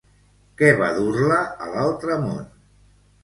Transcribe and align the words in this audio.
Què 0.61 0.69
va 0.77 0.87
dur-la 0.95 1.37
a 1.65 1.69
l'altre 1.75 2.17
món? 2.23 2.41